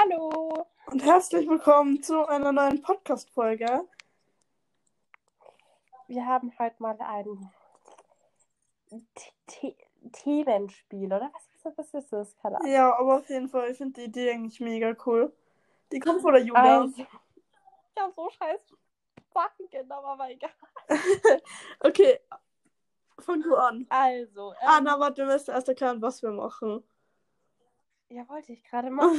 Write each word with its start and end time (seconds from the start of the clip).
Hallo. 0.00 0.66
Und 0.86 1.02
herzlich 1.02 1.48
willkommen 1.48 2.02
zu 2.02 2.24
einer 2.28 2.52
neuen 2.52 2.82
Podcast-Folge. 2.82 3.84
Wir 6.06 6.26
haben 6.26 6.52
heute 6.56 6.76
mal 6.78 6.96
ein 7.00 7.50
The 8.90 9.76
Themenspiel, 10.12 11.06
oder? 11.06 11.32
Was, 11.64 11.76
was 11.76 11.94
ist 11.94 12.12
das? 12.12 12.36
Keine 12.36 12.60
Ahnung. 12.60 12.70
Ja, 12.70 12.96
aber 12.96 13.16
auf 13.16 13.28
jeden 13.28 13.48
Fall, 13.48 13.70
ich 13.70 13.78
finde 13.78 14.00
die 14.00 14.06
Idee 14.06 14.30
eigentlich 14.30 14.60
mega 14.60 14.94
cool. 15.04 15.32
Die 15.90 15.98
kommt 15.98 16.22
von 16.22 16.32
der 16.32 16.42
Julia. 16.42 16.80
Also, 16.82 16.94
ich 16.96 18.00
habe 18.00 18.12
so 18.14 18.30
scheiß 18.30 18.60
Sachen 19.34 19.68
genommen, 19.68 20.06
aber 20.06 20.30
egal. 20.30 20.50
okay, 21.80 22.20
fang 23.18 23.42
du 23.42 23.56
an. 23.56 23.84
Also, 23.88 24.52
ähm, 24.52 24.68
Anna, 24.68 25.00
warte, 25.00 25.26
wir 25.26 25.32
müssen 25.32 25.50
erst 25.50 25.68
erklären, 25.68 26.00
was 26.00 26.22
wir 26.22 26.30
machen. 26.30 26.84
Ja, 28.08 28.28
wollte 28.28 28.52
ich 28.52 28.62
gerade 28.64 28.90
machen. 28.90 29.16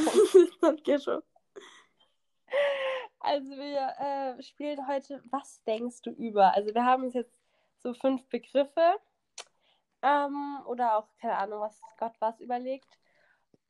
Schon. 1.00 1.22
Also 3.20 3.52
wir 3.52 3.94
äh, 4.00 4.42
spielen 4.42 4.88
heute 4.88 5.22
Was 5.30 5.64
denkst 5.64 6.02
du 6.04 6.12
über? 6.12 6.54
Also 6.54 6.74
wir 6.74 6.86
haben 6.86 7.04
uns 7.04 7.14
jetzt 7.14 7.38
so 7.78 7.94
fünf 7.94 8.28
Begriffe 8.30 8.96
ähm, 10.02 10.60
oder 10.66 10.98
auch, 10.98 11.08
keine 11.20 11.38
Ahnung, 11.38 11.62
was 11.62 11.80
Gott 11.98 12.16
was 12.20 12.40
überlegt. 12.40 12.98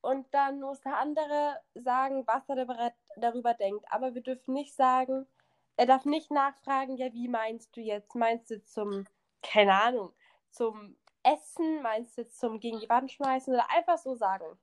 Und 0.01 0.33
dann 0.33 0.61
muss 0.61 0.79
der 0.81 0.97
andere 0.97 1.59
sagen, 1.75 2.25
was 2.25 2.47
er 2.47 2.55
darüber, 2.55 2.93
darüber 3.17 3.53
denkt. 3.53 3.85
Aber 3.91 4.13
wir 4.15 4.21
dürfen 4.21 4.53
nicht 4.53 4.73
sagen, 4.75 5.27
er 5.75 5.85
darf 5.85 6.05
nicht 6.05 6.31
nachfragen, 6.31 6.97
ja, 6.97 7.11
wie 7.13 7.27
meinst 7.27 7.75
du 7.75 7.81
jetzt? 7.81 8.15
Meinst 8.15 8.49
du 8.51 8.63
zum, 8.63 9.05
keine 9.41 9.73
Ahnung, 9.81 10.13
zum 10.51 10.95
Essen? 11.23 11.81
Meinst 11.81 12.17
du 12.17 12.27
zum 12.29 12.59
gegen 12.59 12.79
die 12.79 12.89
Wand 12.89 13.11
schmeißen? 13.11 13.53
Oder 13.53 13.69
einfach 13.71 13.97
so 13.97 14.15
sagen. 14.15 14.57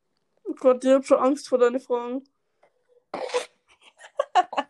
Gott, 0.58 0.84
ich 0.84 0.90
hab 0.92 1.04
schon 1.06 1.18
Angst 1.18 1.48
vor 1.48 1.58
deinen 1.58 1.80
Fragen. 1.80 2.24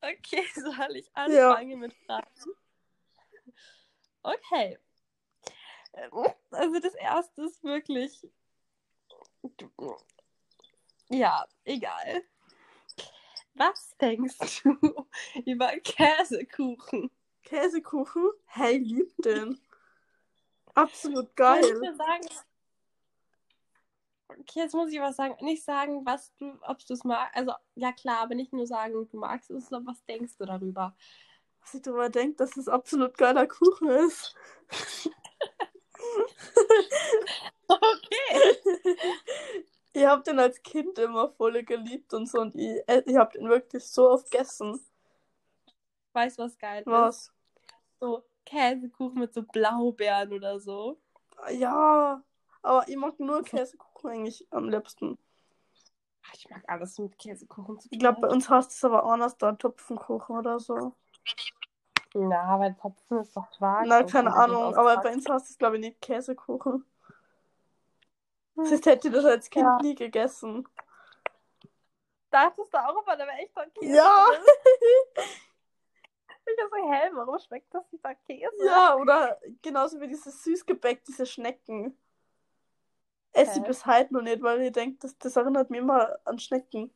Okay, 0.00 0.44
soll 0.54 0.96
ich 0.96 1.10
Ja. 1.28 1.52
anfangen 1.52 1.80
mit 1.80 1.94
Fragen? 1.94 2.26
Okay. 4.22 4.78
Ähm, 5.94 6.10
Also 6.50 6.78
das 6.78 6.94
erste 6.94 7.42
ist 7.44 7.64
wirklich. 7.64 8.28
Ja, 11.08 11.46
egal. 11.64 12.22
Was 13.54 13.96
denkst 13.96 14.36
du 14.62 15.06
über 15.46 15.68
Käsekuchen? 15.78 17.10
Käsekuchen? 17.44 18.30
Hey, 18.46 18.78
lieb 18.78 19.14
den. 19.22 19.58
Absolut 20.74 21.26
Soll 21.26 21.26
ich 21.26 21.34
geil. 21.36 21.80
dir 21.80 21.94
sagen? 21.96 22.28
Okay, 24.28 24.60
jetzt 24.60 24.74
muss 24.74 24.92
ich 24.92 25.00
was 25.00 25.16
sagen. 25.16 25.36
Nicht 25.44 25.64
sagen, 25.64 26.04
was 26.04 26.34
du, 26.36 26.52
ob 26.62 26.78
du 26.86 26.94
es 26.94 27.04
magst. 27.04 27.36
Also, 27.36 27.52
ja 27.74 27.92
klar, 27.92 28.20
aber 28.20 28.34
nicht 28.34 28.52
nur 28.52 28.66
sagen, 28.66 29.08
du 29.10 29.18
magst 29.18 29.50
es, 29.50 29.68
sondern 29.68 29.94
was 29.94 30.04
denkst 30.04 30.36
du 30.38 30.44
darüber? 30.44 30.96
Was 31.60 31.74
ich 31.74 31.82
darüber 31.82 32.08
denke, 32.08 32.36
dass 32.36 32.56
es 32.56 32.68
absolut 32.68 33.16
geiler 33.16 33.46
Kuchen 33.46 33.88
ist. 33.88 34.34
Okay. 37.66 38.56
Ihr 39.94 40.10
habt 40.10 40.26
den 40.26 40.38
als 40.40 40.62
Kind 40.62 40.98
immer 40.98 41.28
voll 41.28 41.62
geliebt 41.62 42.12
und 42.14 42.28
so 42.28 42.40
und 42.40 42.56
ich, 42.56 42.82
äh, 42.88 43.02
ihr 43.06 43.20
habt 43.20 43.36
ihn 43.36 43.48
wirklich 43.48 43.86
so 43.86 44.10
oft 44.10 44.28
gegessen. 44.28 44.80
Weißt 46.12 46.38
du, 46.38 46.42
was 46.42 46.58
geil 46.58 46.80
ist? 46.80 46.86
Was? 46.86 47.32
So 48.00 48.24
Käsekuchen 48.44 49.20
mit 49.20 49.32
so 49.32 49.42
Blaubeeren 49.42 50.32
oder 50.32 50.58
so. 50.58 51.00
Ja, 51.50 52.24
aber 52.62 52.88
ich 52.88 52.96
mag 52.96 53.18
nur 53.20 53.44
Käsekuchen 53.44 53.93
eigentlich 54.04 54.46
am 54.50 54.68
liebsten. 54.68 55.18
Ach, 56.26 56.34
Ich 56.34 56.48
mag 56.50 56.62
alles 56.68 56.98
mit 56.98 57.18
Käsekuchen 57.18 57.78
zu 57.78 57.88
tun. 57.88 57.92
Ich 57.92 57.98
glaube, 57.98 58.20
bei 58.22 58.28
uns 58.28 58.48
heißt 58.48 58.70
es 58.70 58.84
aber 58.84 59.04
anders 59.04 59.36
da 59.36 59.52
Topfenkuchen 59.52 60.36
oder 60.36 60.58
so. 60.58 60.94
Na, 62.14 62.58
weil 62.60 62.74
Topfen 62.76 63.18
ist 63.18 63.36
doch 63.36 63.50
Quark. 63.50 63.86
Na, 63.86 64.04
keine 64.04 64.34
Ahnung, 64.34 64.74
aber 64.76 64.96
bei 64.98 65.12
uns 65.12 65.28
heißt 65.28 65.50
es, 65.50 65.58
glaube 65.58 65.76
ich, 65.76 65.80
nicht 65.80 66.00
Käsekuchen. 66.00 66.84
Hm. 68.56 68.64
Sonst 68.64 68.86
hätte 68.86 69.08
ich 69.08 69.14
das 69.14 69.24
als 69.24 69.50
Kind 69.50 69.64
Ja. 69.64 69.78
nie 69.82 69.94
gegessen. 69.96 70.68
Dachtest 72.30 72.72
du 72.72 72.78
auch 72.78 73.02
immer, 73.02 73.16
der 73.16 73.26
wäre 73.26 73.38
echt 73.38 73.54
Käse? 73.74 73.94
Ja. 73.94 74.26
Ich 76.46 76.56
dachte 76.56 76.70
so, 76.78 76.92
hä, 76.92 77.10
warum 77.14 77.38
schmeckt 77.38 77.72
das 77.72 77.90
nicht 77.90 78.04
nach 78.04 78.14
Käse? 78.26 78.52
Ja, 78.66 78.96
oder 78.96 79.40
genauso 79.62 79.98
wie 79.98 80.08
dieses 80.08 80.42
Süßgebäck, 80.44 81.02
diese 81.04 81.24
Schnecken. 81.24 81.96
Esse 83.34 83.58
ich 83.58 83.62
Hä? 83.62 83.66
bis 83.66 83.84
heute 83.84 84.14
noch 84.14 84.22
nicht, 84.22 84.40
weil 84.42 84.62
ich 84.62 84.72
denke, 84.72 84.96
das, 85.00 85.18
das 85.18 85.36
erinnert 85.36 85.68
mich 85.68 85.80
immer 85.80 86.16
an 86.24 86.38
Schnecken. 86.38 86.92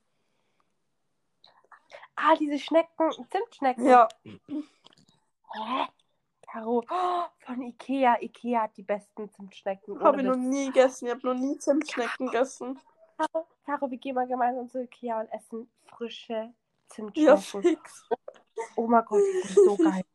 Ah, 2.15 2.37
diese 2.37 2.59
Schnecken, 2.59 3.11
Zimtschnecken. 3.31 3.87
Ja, 3.87 4.09
Hä? 4.25 5.87
Caro, 6.43 6.85
oh, 6.89 7.25
von 7.45 7.63
Ikea. 7.63 8.21
Ikea 8.23 8.63
hat 8.63 8.77
die 8.77 8.83
besten 8.83 9.29
Zimtschnecken. 9.31 10.01
habe 10.03 10.19
ich 10.21 10.27
noch 10.27 10.37
nie 10.37 10.67
gegessen. 10.67 11.07
Ich 11.07 11.11
habe 11.13 11.27
noch 11.27 11.35
nie 11.35 11.59
Zimtschnecken 11.59 12.27
gegessen. 12.27 12.79
Caro, 13.19 13.47
Caro, 13.67 13.91
wir 13.91 13.99
gehen 13.99 14.15
mal 14.15 14.27
gemeinsam 14.27 14.69
zu 14.69 14.83
Ikea 14.83 15.21
und 15.21 15.29
essen 15.29 15.69
frische 15.87 16.33
Ja, 16.35 16.55
Zimtschnecken. 16.89 17.63
fix. 17.63 18.07
oh 18.77 18.87
mein 18.87 19.05
Gott, 19.05 19.21
die 19.21 19.49
sind 19.49 19.65
so 19.65 19.77
geil. 19.77 20.05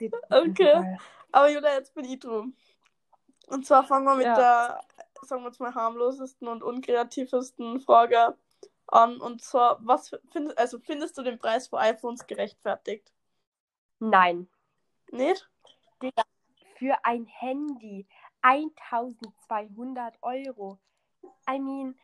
So 0.00 0.06
Okay. 0.30 0.72
geil. 0.72 0.98
Aber 1.32 1.48
Julia, 1.50 1.74
jetzt 1.74 1.92
bin 1.94 2.04
ich 2.04 2.20
drum. 2.20 2.54
Und 3.48 3.66
zwar 3.66 3.82
fangen 3.84 4.04
wir 4.04 4.14
mit 4.14 4.26
Ja. 4.26 4.34
der, 4.36 4.80
sagen 5.22 5.42
wir 5.42 5.48
jetzt 5.48 5.60
mal, 5.60 5.74
harmlosesten 5.74 6.48
und 6.48 6.62
unkreativsten 6.62 7.80
Frage 7.80 8.36
an. 8.86 9.20
Und 9.20 9.42
zwar, 9.42 9.78
was 9.80 10.10
findest, 10.32 10.58
also 10.58 10.78
findest 10.78 11.18
du 11.18 11.22
den 11.22 11.38
Preis 11.38 11.68
für 11.68 11.78
iPhones 11.78 12.26
gerechtfertigt? 12.26 13.12
Nein. 13.98 14.48
Nicht? 15.10 15.48
Digga, 16.02 16.22
für 16.76 16.96
ein 17.04 17.26
Handy 17.26 18.06
1200 18.42 20.16
Euro. 20.22 20.78
I 21.48 21.58
mean, 21.58 21.98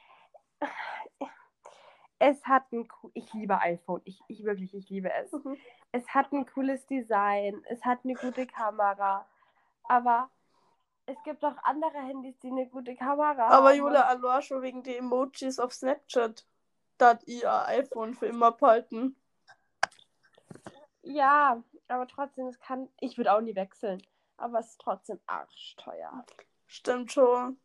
es 2.18 2.44
hat 2.44 2.72
ein, 2.72 2.88
ich 3.12 3.32
liebe 3.34 3.58
iPhone, 3.58 4.00
ich, 4.04 4.20
ich 4.28 4.44
wirklich, 4.44 4.74
ich 4.74 4.88
liebe 4.88 5.12
es. 5.12 5.32
Mhm. 5.32 5.56
Es 5.92 6.08
hat 6.08 6.32
ein 6.32 6.46
cooles 6.46 6.86
Design, 6.86 7.62
es 7.68 7.84
hat 7.84 8.00
eine 8.04 8.14
gute 8.14 8.46
Kamera, 8.46 9.26
aber 9.84 10.30
es 11.06 11.22
gibt 11.24 11.44
auch 11.44 11.56
andere 11.62 11.98
Handys, 11.98 12.38
die 12.40 12.48
eine 12.48 12.66
gute 12.66 12.94
Kamera 12.94 13.48
Aber 13.48 13.68
haben. 13.68 13.78
Julia, 13.78 14.02
allein 14.02 14.42
schon 14.42 14.62
wegen 14.62 14.82
die 14.82 14.96
Emojis 14.96 15.58
auf 15.58 15.72
Snapchat, 15.72 16.46
da 16.98 17.10
hat 17.10 17.26
ihr 17.26 17.50
iPhone 17.66 18.14
für 18.14 18.26
immer 18.26 18.52
behalten. 18.52 19.16
Ja, 21.02 21.62
aber 21.88 22.06
trotzdem, 22.06 22.46
es 22.46 22.58
kann, 22.60 22.88
ich 23.00 23.18
würde 23.18 23.32
auch 23.34 23.40
nie 23.40 23.54
wechseln, 23.54 24.02
aber 24.38 24.60
es 24.60 24.70
ist 24.70 24.80
trotzdem 24.80 25.20
arschteuer. 25.26 26.24
Stimmt 26.66 27.12
schon. 27.12 27.60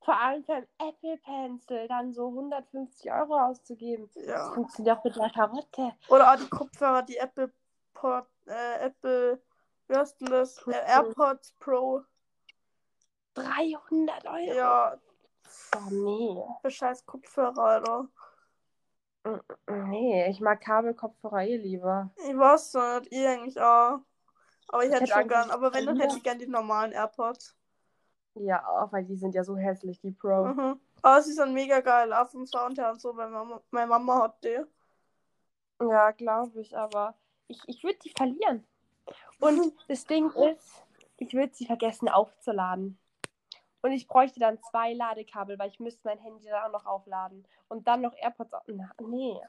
Vor 0.00 0.18
allem 0.18 0.42
für 0.42 0.54
ein 0.54 0.66
Apple 0.78 1.18
Pencil 1.18 1.86
dann 1.86 2.12
so 2.12 2.28
150 2.28 3.12
Euro 3.12 3.38
auszugeben. 3.38 4.10
Das 4.14 4.24
Ja. 4.26 4.52
funktioniert 4.52 4.98
auch 4.98 5.04
mit 5.04 5.14
der 5.14 5.30
Karotte. 5.30 5.92
Oder 6.08 6.32
auch 6.32 6.36
die 6.36 6.48
Kopfhörer, 6.48 7.02
die 7.02 7.18
Apple 7.18 7.52
Pod, 7.94 8.26
äh, 8.46 8.86
Apple, 8.86 9.40
wie 9.86 9.94
heißt 9.94 10.20
denn 10.20 10.30
das? 10.30 10.58
Äh, 10.66 10.72
AirPods 10.72 11.52
Pro. 11.60 12.02
300 13.34 14.26
Euro? 14.26 14.54
Ja, 14.54 14.98
Oh, 15.74 15.90
nee. 15.90 16.42
für 16.60 16.70
scheiß 16.70 17.06
Kopfhörer, 17.06 17.58
Alter. 17.58 18.08
Nee, 19.68 20.28
ich 20.28 20.40
mag 20.40 20.60
Kabelkopfhörer 20.60 21.44
eh 21.44 21.56
lieber. 21.56 22.10
Ich 22.16 22.36
weiß 22.36 22.74
nicht, 22.74 23.12
ich 23.12 23.26
eigentlich 23.26 23.60
auch. 23.60 24.00
Aber 24.68 24.84
ich 24.84 24.88
Ich 24.88 24.94
hätte 24.94 25.04
hätte 25.04 25.12
schon 25.12 25.28
gern, 25.28 25.50
aber 25.50 25.72
wenn, 25.72 25.86
dann 25.86 26.00
hätte 26.00 26.16
ich 26.16 26.22
gern 26.22 26.38
die 26.38 26.46
normalen 26.46 26.92
AirPods. 26.92 27.56
Ja, 28.34 28.66
auch 28.66 28.92
weil 28.92 29.04
die 29.04 29.16
sind 29.16 29.34
ja 29.34 29.44
so 29.44 29.56
hässlich, 29.56 30.00
die 30.00 30.12
Pro. 30.12 30.46
Mhm. 30.46 30.80
Aber 31.02 31.22
sie 31.22 31.32
sind 31.32 31.52
mega 31.52 31.80
geil, 31.80 32.12
auch 32.12 32.28
vom 32.28 32.46
Sound 32.46 32.78
her 32.78 32.90
und 32.90 33.00
so, 33.00 33.16
weil 33.16 33.28
Mama, 33.28 33.60
meine 33.70 33.88
Mama 33.88 34.22
hat 34.22 34.42
die. 34.44 34.60
Ja, 35.80 36.10
glaube 36.12 36.60
ich, 36.60 36.76
aber 36.76 37.14
ich, 37.48 37.60
ich 37.66 37.84
würde 37.84 37.98
die 37.98 38.12
verlieren. 38.16 38.66
Und 39.40 39.74
das 39.88 40.06
Ding 40.06 40.30
ist, 40.30 40.84
ich 41.18 41.34
würde 41.34 41.54
sie 41.54 41.66
vergessen 41.66 42.08
aufzuladen. 42.08 42.98
Und 43.82 43.92
ich 43.92 44.06
bräuchte 44.06 44.40
dann 44.40 44.62
zwei 44.62 44.94
Ladekabel, 44.94 45.58
weil 45.58 45.68
ich 45.70 45.80
müsste 45.80 46.06
mein 46.06 46.18
Handy 46.18 46.46
dann 46.48 46.64
auch 46.64 46.72
noch 46.72 46.86
aufladen. 46.86 47.44
Und 47.68 47.86
dann 47.88 48.00
noch 48.00 48.14
AirPods. 48.16 48.52
Na, 48.68 48.90
nee. 49.00 49.40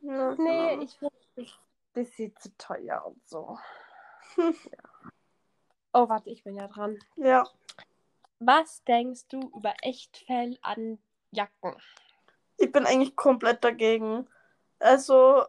Ja, 0.00 0.34
Nee, 0.36 0.74
ich 0.84 0.96
finde 0.98 1.14
das 1.36 1.58
bisschen 1.92 2.36
zu 2.36 2.56
teuer 2.56 3.04
und 3.04 3.28
so. 3.28 3.58
Hm. 4.34 4.54
Oh, 5.94 6.06
warte, 6.08 6.28
ich 6.28 6.44
bin 6.44 6.54
ja 6.54 6.68
dran. 6.68 6.98
Ja, 7.16 7.44
Was 8.40 8.84
denkst 8.84 9.26
du 9.28 9.40
über 9.56 9.74
Echtfell 9.82 10.58
an 10.60 10.98
Jacken? 11.30 11.74
ich 12.58 12.70
bin 12.70 12.84
eigentlich 12.84 13.16
komplett 13.16 13.64
dagegen. 13.64 14.28
Also, 14.78 15.44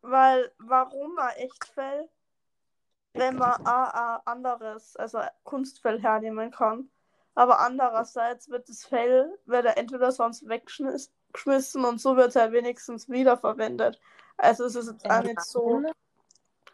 weil, 0.00 0.50
warum 0.58 1.18
ein 1.18 1.36
Echtfell, 1.36 2.08
wenn 3.14 3.36
man 3.36 3.64
ein 3.66 4.20
anderes, 4.24 4.96
also 4.96 5.20
Kunstfell 5.44 6.00
hernehmen 6.00 6.50
kann? 6.50 6.90
Aber 7.34 7.60
andererseits 7.60 8.48
wird 8.48 8.68
das 8.68 8.84
Fell, 8.84 9.38
wird 9.46 9.64
er 9.64 9.76
entweder 9.76 10.12
sonst 10.12 10.48
weggeschmissen 10.48 11.84
und 11.84 12.00
so 12.00 12.16
wird 12.16 12.28
es 12.28 12.36
halt 12.36 12.52
wenigstens 12.52 13.08
wiederverwendet. 13.08 14.00
Also 14.36 14.64
es 14.64 14.76
ist 14.76 14.88
jetzt 14.90 15.10
auch 15.10 15.22
nicht 15.22 15.40
so 15.40 15.80
Nein, 15.80 15.92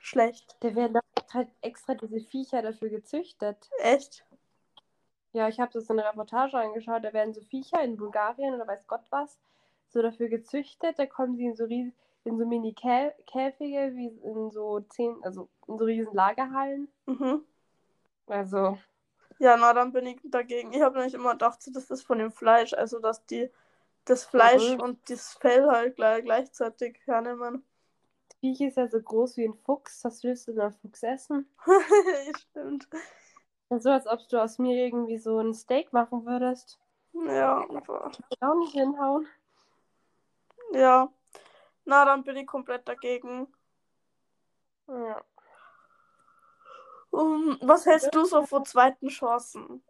schlecht. 0.00 0.56
Da 0.60 0.74
werden 0.74 0.94
doch 0.94 1.02
halt 1.32 1.48
extra 1.62 1.94
diese 1.94 2.20
Viecher 2.20 2.62
dafür 2.62 2.90
gezüchtet. 2.90 3.70
Echt? 3.78 4.26
Ja, 5.32 5.48
ich 5.48 5.60
habe 5.60 5.72
das 5.72 5.88
in 5.88 5.98
einer 5.98 6.10
Reportage 6.10 6.58
angeschaut. 6.58 7.04
Da 7.04 7.12
werden 7.12 7.32
so 7.32 7.40
Viecher 7.40 7.82
in 7.82 7.96
Bulgarien 7.96 8.54
oder 8.54 8.66
weiß 8.66 8.86
Gott 8.86 9.04
was 9.10 9.38
so 9.88 10.02
dafür 10.02 10.28
gezüchtet. 10.28 10.98
Da 10.98 11.06
kommen 11.06 11.36
sie 11.36 11.46
in 11.46 11.56
so, 11.56 11.64
ries 11.64 11.92
in 12.24 12.38
so 12.38 12.44
Mini-Käfige, 12.46 13.92
wie 13.94 14.08
in 14.22 14.50
so 14.50 14.80
zehn, 14.80 15.16
also 15.22 15.48
in 15.66 15.78
so 15.78 15.84
riesen 15.84 16.14
Lagerhallen. 16.14 16.88
Mhm. 17.06 17.44
Also, 18.26 18.78
Ja, 19.38 19.56
na, 19.56 19.72
dann 19.72 19.92
bin 19.92 20.06
ich 20.06 20.20
dagegen. 20.24 20.72
Ich 20.72 20.82
habe 20.82 20.96
nämlich 20.98 21.14
immer 21.14 21.32
gedacht, 21.32 21.58
das 21.72 21.90
ist 21.90 22.02
von 22.02 22.18
dem 22.18 22.30
Fleisch. 22.30 22.74
Also, 22.74 22.98
dass 22.98 23.24
die 23.26 23.50
das 24.04 24.24
Fleisch 24.24 24.74
Mhm. 24.74 24.80
und 24.80 25.10
das 25.10 25.32
Fell 25.34 25.66
halt 25.68 25.96
gleich, 25.96 26.22
gleichzeitig 26.24 27.00
hernehmen. 27.06 27.64
das 28.28 28.38
Viech 28.38 28.60
ist 28.60 28.76
ja 28.76 28.86
so 28.88 29.00
groß 29.00 29.36
wie 29.38 29.44
ein 29.46 29.54
Fuchs. 29.54 30.04
Was 30.04 30.22
willst 30.24 30.46
du 30.48 30.52
denn 30.52 30.72
Fuchs 30.72 31.02
essen? 31.02 31.48
Stimmt. 32.38 32.88
So, 33.70 33.90
als 33.90 34.06
ob 34.06 34.26
du 34.28 34.42
aus 34.42 34.58
mir 34.58 34.84
irgendwie 34.86 35.18
so 35.18 35.38
ein 35.38 35.54
Steak 35.54 35.92
machen 35.92 36.26
würdest. 36.26 36.78
Ja, 37.12 37.58
aber- 37.68 38.10
Würde 38.12 38.36
auch 38.40 38.54
nicht 38.58 38.72
hinhauen. 38.72 39.26
ja. 40.72 41.08
Na, 41.84 42.04
dann 42.04 42.24
bin 42.24 42.36
ich 42.36 42.46
komplett 42.46 42.86
dagegen. 42.86 43.52
Ja. 44.86 45.22
Um, 47.10 47.58
was 47.62 47.86
hältst 47.86 48.14
du 48.14 48.24
so 48.24 48.44
von 48.44 48.64
zweiten 48.64 49.08
Chancen? 49.08 49.82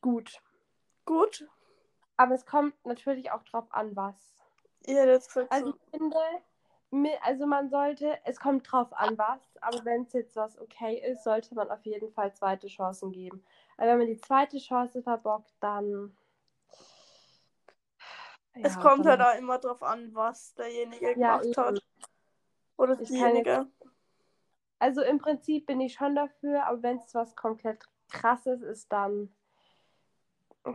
Gut. 0.00 0.40
Gut? 1.04 1.46
Aber 2.16 2.34
es 2.34 2.46
kommt 2.46 2.74
natürlich 2.86 3.30
auch 3.30 3.42
drauf 3.44 3.66
an, 3.70 3.94
was. 3.94 4.36
Ich 4.80 4.94
hätte 4.94 5.10
jetzt 5.10 5.28
gesagt, 5.28 5.52
Also 5.52 5.72
so, 5.72 5.76
ich 5.76 5.90
finde, 5.90 7.22
also 7.22 7.46
man 7.46 7.68
sollte, 7.68 8.18
es 8.24 8.38
kommt 8.38 8.70
drauf 8.70 8.92
an, 8.92 9.18
was, 9.18 9.40
aber 9.60 9.84
wenn 9.84 10.02
es 10.02 10.12
jetzt 10.12 10.36
was 10.36 10.58
okay 10.58 10.98
ist, 11.10 11.24
sollte 11.24 11.54
man 11.54 11.70
auf 11.70 11.84
jeden 11.84 12.10
Fall 12.12 12.32
zweite 12.34 12.68
Chancen 12.68 13.12
geben. 13.12 13.44
Aber 13.76 13.88
wenn 13.88 13.98
man 13.98 14.06
die 14.06 14.20
zweite 14.20 14.58
Chance 14.58 15.02
verbockt, 15.02 15.52
dann. 15.60 16.16
Es 18.62 18.74
Ja, 18.74 18.80
kommt 18.80 19.04
dann- 19.06 19.20
halt 19.22 19.34
auch 19.34 19.38
immer 19.38 19.58
drauf 19.58 19.82
an, 19.82 20.14
was 20.14 20.54
derjenige 20.54 21.06
Ja, 21.18 21.38
gemacht 21.38 21.56
hat. 21.56 21.82
Oder 22.76 23.00
Ich 23.00 23.08
diejenige. 23.08 23.66
Also 24.78 25.00
im 25.02 25.18
Prinzip 25.18 25.66
bin 25.66 25.80
ich 25.80 25.94
schon 25.94 26.14
dafür, 26.14 26.66
aber 26.66 26.82
wenn 26.82 26.98
es 26.98 27.14
was 27.14 27.34
komplett 27.34 27.82
krasses 28.10 28.60
ist, 28.62 28.92
dann 28.92 29.34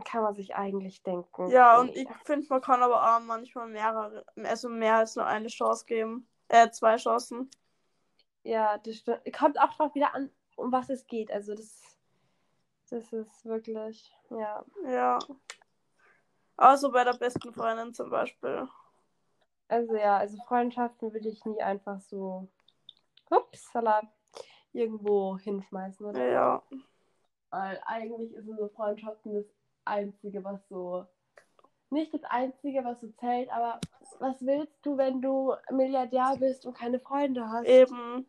kann 0.04 0.22
man 0.22 0.34
sich 0.34 0.56
eigentlich 0.56 1.02
denken. 1.02 1.50
Ja, 1.50 1.78
und 1.78 1.94
ich 1.94 2.08
finde, 2.24 2.46
man 2.48 2.60
kann 2.62 2.82
aber 2.82 3.00
auch 3.16 3.20
manchmal 3.20 3.68
mehrere, 3.68 4.24
also 4.42 4.68
mehr 4.68 4.96
als 4.96 5.14
nur 5.16 5.26
eine 5.26 5.48
Chance 5.48 5.84
geben. 5.86 6.26
Äh, 6.48 6.70
zwei 6.70 6.96
Chancen. 6.96 7.50
Ja, 8.42 8.78
das 8.78 8.96
stimmt. 8.96 9.20
Kommt 9.38 9.60
auch 9.60 9.72
drauf 9.74 9.94
wieder 9.94 10.14
an, 10.14 10.30
um 10.56 10.72
was 10.72 10.88
es 10.90 11.06
geht. 11.06 11.30
Also 11.30 11.54
das, 11.54 11.80
das 12.90 13.12
ist 13.12 13.44
wirklich, 13.44 14.12
ja. 14.30 14.64
Ja. 14.84 15.18
Also 16.62 16.92
bei 16.92 17.02
der 17.02 17.14
besten 17.14 17.52
Freundin 17.52 17.92
zum 17.92 18.08
Beispiel. 18.08 18.68
Also 19.66 19.96
ja, 19.96 20.18
also 20.18 20.36
Freundschaften 20.46 21.12
würde 21.12 21.28
ich 21.28 21.44
nie 21.44 21.60
einfach 21.60 21.98
so, 22.00 22.46
upsala, 23.30 24.02
irgendwo 24.72 25.36
hinschmeißen. 25.38 26.06
Oder? 26.06 26.24
Ja. 26.24 26.62
Weil 27.50 27.82
eigentlich 27.84 28.32
ist 28.32 28.46
so 28.46 28.68
Freundschaften 28.68 29.34
das 29.34 29.46
Einzige, 29.84 30.44
was 30.44 30.60
so, 30.68 31.04
nicht 31.90 32.14
das 32.14 32.22
Einzige, 32.24 32.84
was 32.84 33.00
so 33.00 33.08
zählt, 33.18 33.50
aber 33.50 33.80
was 34.20 34.36
willst 34.46 34.86
du, 34.86 34.96
wenn 34.96 35.20
du 35.20 35.54
Milliardär 35.72 36.36
bist 36.38 36.64
und 36.64 36.78
keine 36.78 37.00
Freunde 37.00 37.48
hast? 37.48 37.66
Eben. 37.66 38.24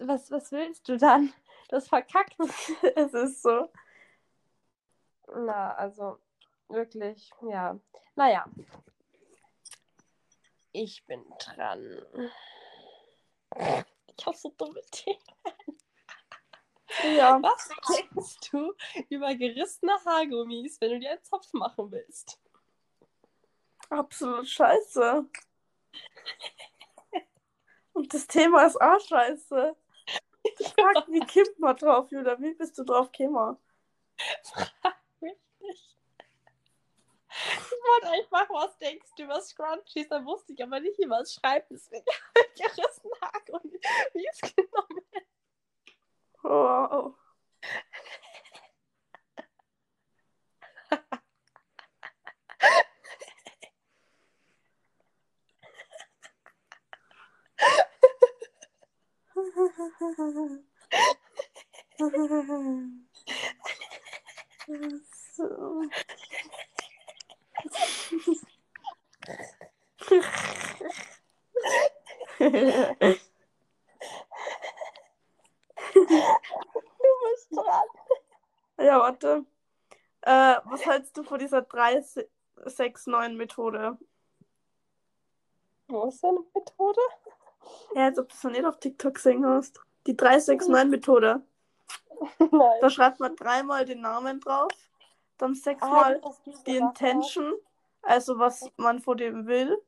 Was, 0.00 0.28
was 0.32 0.50
willst 0.50 0.88
du 0.88 0.98
dann? 0.98 1.32
Das 1.68 1.86
verkackt. 1.88 2.36
es 2.96 3.14
ist 3.14 3.42
so. 3.42 3.70
Na, 5.28 5.74
also 5.76 6.18
wirklich, 6.72 7.30
ja. 7.42 7.78
Naja. 8.14 8.46
Ich 10.72 11.04
bin 11.04 11.24
dran. 11.38 12.02
Ich 14.16 14.26
hab 14.26 14.34
so 14.34 14.50
dumme 14.56 14.80
Themen. 14.90 15.18
Ja. 17.16 17.40
Was 17.42 17.70
denkst 17.88 18.50
du 18.50 18.74
über 19.08 19.34
gerissene 19.34 19.92
Haargummis, 20.04 20.80
wenn 20.80 20.90
du 20.90 21.00
dir 21.00 21.12
einen 21.12 21.22
Zopf 21.22 21.52
machen 21.52 21.90
willst? 21.90 22.38
Absolut 23.88 24.48
scheiße. 24.48 25.26
Und 27.92 28.14
das 28.14 28.26
Thema 28.26 28.64
ist 28.64 28.80
auch 28.80 29.00
scheiße. 29.00 29.76
Ich 30.42 30.68
frag, 30.68 31.08
wie 31.08 31.20
kippt 31.26 31.58
man 31.58 31.76
drauf, 31.76 32.10
Julia? 32.10 32.38
Wie 32.40 32.54
bist 32.54 32.78
du 32.78 32.84
drauf 32.84 33.12
gekommen? 33.12 33.58
Richtig. 35.20 35.96
Ich 37.28 37.71
wollte 37.82 38.10
einfach, 38.10 38.48
was 38.50 38.76
denkst 38.78 39.10
du 39.16 39.24
über 39.24 39.40
Scrunchies? 39.40 40.08
Da 40.08 40.24
wusste 40.24 40.52
ich 40.52 40.62
aber 40.62 40.78
nicht, 40.80 40.98
wie 40.98 41.06
man 41.06 41.22
es 41.22 41.34
schreibt. 41.34 41.70
Deswegen 41.70 42.04
habe 42.36 42.46
ich 42.54 42.62
gerissene 42.62 43.12
Haargummis 43.20 44.40
genommen. 44.56 45.02
Wow. 46.42 47.14
so. 65.36 65.82
Du 75.92 76.06
bist 77.30 77.48
dran. 77.50 77.82
Ja, 78.78 78.98
warte. 79.00 79.44
Äh, 80.22 80.56
was 80.64 80.84
hältst 80.86 81.14
du 81.16 81.22
von 81.22 81.38
dieser 81.38 81.58
369-Methode? 81.60 83.96
Wo 85.88 86.08
ist 86.08 86.22
deine 86.22 86.40
Methode? 86.54 87.00
Ja, 87.94 88.06
als 88.06 88.18
ob 88.18 88.28
du 88.28 88.34
es 88.34 88.42
noch 88.42 88.50
nicht 88.50 88.64
auf 88.64 88.78
TikTok 88.78 89.14
gesehen 89.14 89.46
hast. 89.46 89.80
Die 90.06 90.14
369-Methode. 90.14 91.42
Nein. 92.38 92.78
Da 92.80 92.90
schreibt 92.90 93.20
man 93.20 93.36
dreimal 93.36 93.84
den 93.84 94.00
Namen 94.00 94.40
drauf, 94.40 94.72
dann 95.38 95.52
Ah, 95.52 95.54
sechsmal 95.54 96.20
du 96.20 96.34
die 96.66 96.76
Intention, 96.76 97.54
also 98.02 98.38
was 98.38 98.70
man 98.76 99.00
von 99.00 99.16
dem 99.16 99.46
will. 99.46 99.80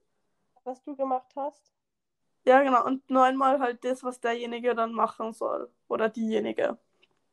Was 0.65 0.83
du 0.83 0.97
gemacht 0.97 1.33
hast. 1.37 1.73
Ja, 2.45 2.63
genau. 2.63 2.85
Und 2.85 3.09
neunmal 3.11 3.61
halt 3.61 3.85
das, 3.85 4.05
was 4.05 4.21
derjenige 4.21 4.75
dann 4.75 4.93
machen 4.93 5.33
soll. 5.33 5.71
Oder 5.89 6.09
diejenige. 6.09 6.79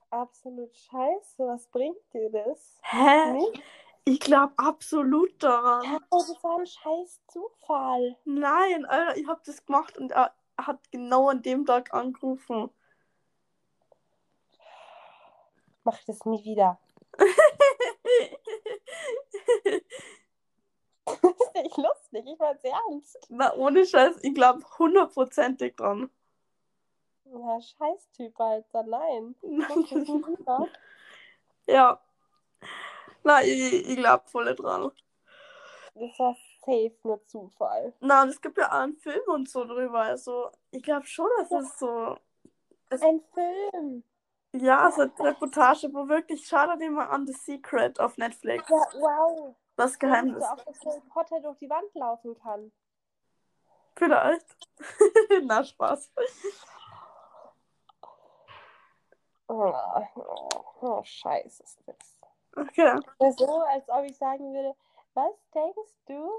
Absolut 0.09 0.75
scheiße. 0.75 1.47
Was 1.47 1.67
bringt 1.67 1.97
dir 2.13 2.29
das? 2.29 2.79
Hä? 2.83 3.33
Nicht? 3.33 3.63
Ich 4.03 4.19
glaube 4.19 4.53
absolut 4.57 5.41
daran. 5.43 5.99
Oh, 6.09 6.17
das 6.17 6.43
war 6.43 6.59
ein 6.59 6.65
scheiß 6.65 7.21
Zufall. 7.27 8.17
Nein, 8.25 8.85
Alter, 8.85 9.17
ich 9.17 9.27
habe 9.27 9.41
das 9.45 9.65
gemacht 9.65 9.97
und 9.97 10.11
er 10.11 10.33
hat 10.57 10.91
genau 10.91 11.29
an 11.29 11.41
dem 11.41 11.65
Tag 11.65 11.93
angerufen. 11.93 12.69
Mach 15.83 16.03
das 16.05 16.25
nie 16.25 16.43
wieder. 16.43 16.79
Das 21.05 21.23
ist 21.23 21.50
nicht 21.63 21.77
lustig. 21.77 22.25
Ich 22.25 22.39
mein's 22.39 22.63
ernst. 22.63 23.27
Na, 23.29 23.53
ohne 23.55 23.85
Scheiß, 23.85 24.19
ich 24.21 24.33
glaube 24.33 24.63
hundertprozentig 24.77 25.75
dran. 25.75 26.09
Ja, 27.25 27.61
scheiß 27.61 28.11
Typ, 28.11 28.39
Alter. 28.39 28.83
Nein. 28.83 29.35
Ja. 31.67 32.01
Na, 33.23 33.43
ich, 33.43 33.87
ich 33.87 33.95
glaube 33.95 34.23
voll 34.27 34.53
dran. 34.55 34.91
Das 35.93 36.19
war 36.19 36.35
safe 36.65 36.95
nur 37.03 37.25
Zufall. 37.27 37.93
Na, 37.99 38.23
und 38.23 38.29
es 38.29 38.41
gibt 38.41 38.57
ja 38.57 38.67
auch 38.69 38.79
einen 38.79 38.97
Film 38.97 39.21
und 39.27 39.47
so 39.47 39.63
drüber. 39.63 40.01
Also, 40.01 40.49
ich 40.71 40.81
glaube 40.81 41.05
schon, 41.05 41.27
dass 41.37 41.51
es 41.51 41.79
so. 41.79 42.17
Ein 42.89 43.21
Film. 43.33 44.03
Ja, 44.53 44.91
so 44.91 45.03
eine 45.03 45.11
Reportage, 45.19 45.93
wo 45.93 46.09
wirklich, 46.09 46.45
schau 46.45 46.75
dir 46.75 46.91
mal 46.91 47.05
an 47.05 47.25
The 47.25 47.33
Secret 47.33 47.99
auf 47.99 48.17
Netflix. 48.17 48.67
Ja, 48.69 48.83
wow. 48.99 49.55
Das 49.81 49.97
Geheimnis. 49.97 50.43
Auch, 50.43 50.63
dass 50.63 50.85
Harry 50.85 51.01
Potter 51.09 51.39
durch 51.39 51.57
die 51.57 51.67
Wand 51.67 51.91
laufen 51.95 52.35
kann. 52.35 52.71
Vielleicht. 53.95 54.45
Na, 55.41 55.63
Spaß. 55.63 56.11
Oh, 59.47 59.73
oh, 60.15 60.49
oh 60.81 61.03
scheiße 61.03 61.63
ist 61.63 61.79
das. 61.87 61.95
Okay. 62.55 62.99
Das 63.17 63.35
so, 63.37 63.61
als 63.61 63.89
ob 63.89 64.05
ich 64.05 64.15
sagen 64.15 64.53
würde, 64.53 64.75
was 65.15 65.33
denkst 65.51 65.95
du 66.05 66.29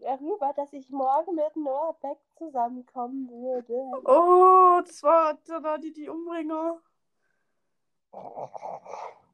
darüber, 0.00 0.52
dass 0.52 0.72
ich 0.72 0.88
morgen 0.88 1.34
mit 1.34 1.56
Noah 1.56 1.94
Beck 2.00 2.18
zusammenkommen 2.38 3.28
würde? 3.28 3.74
Oh, 4.04 4.80
das 4.86 5.02
war 5.02 5.34
da 5.44 5.60
war 5.60 5.78
die, 5.78 5.92
die 5.92 6.08
Umbringer. 6.08 6.80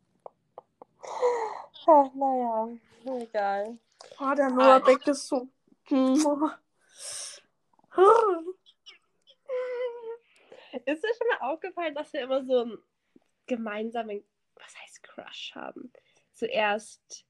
Ach, 1.05 2.15
naja, 2.15 2.69
egal. 3.05 3.79
Oh, 4.21 4.35
der 4.35 4.51
Noah. 4.51 4.81
Beck 4.81 5.07
ist 5.07 5.27
so. 5.27 5.49
Ist 10.85 11.03
dir 11.03 11.15
schon 11.17 11.29
mal 11.29 11.53
aufgefallen, 11.53 11.95
dass 11.95 12.13
wir 12.13 12.23
immer 12.23 12.45
so 12.45 12.63
einen 12.63 12.79
gemeinsamen, 13.47 14.25
was 14.55 14.75
heißt 14.81 15.03
Crush 15.03 15.53
haben? 15.55 15.93
Zuerst 16.33 17.27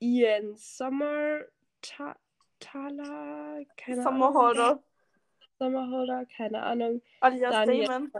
Ian 0.00 0.56
Sommer 0.56 1.44
Ta 1.82 2.16
Thaler, 2.58 3.64
keine 3.76 4.00
Ahnung. 4.00 4.04
Sommerholder. 4.04 4.82
Sommerholder, 5.58 6.26
keine 6.26 6.62
Ahnung. 6.62 7.02
Alias 7.20 7.52
Daniel. 7.52 7.86
Damon. 7.86 8.12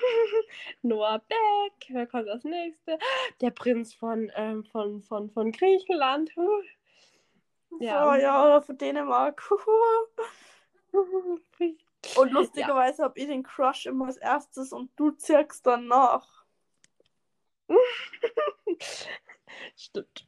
Noah 0.82 1.18
Beck, 1.18 1.88
wer 1.88 2.06
kommt 2.06 2.28
das 2.28 2.44
nächste? 2.44 2.98
Der 3.40 3.50
Prinz 3.50 3.94
von, 3.94 4.30
ähm, 4.34 4.64
von, 4.64 5.02
von, 5.02 5.30
von 5.30 5.52
Griechenland. 5.52 6.30
Ja. 7.78 8.04
So, 8.04 8.20
ja, 8.20 8.44
oder 8.44 8.62
von 8.62 8.78
Dänemark. 8.78 9.42
Und 12.16 12.32
lustigerweise 12.32 13.04
habe 13.04 13.18
ich 13.18 13.26
den 13.26 13.42
Crush 13.42 13.86
immer 13.86 14.06
als 14.06 14.16
erstes 14.16 14.72
und 14.72 14.90
du 14.96 15.10
zirkst 15.10 15.66
dann 15.66 15.86
nach. 15.86 16.44
Stimmt. 19.76 20.26